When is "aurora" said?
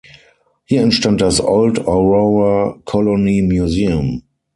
1.85-2.81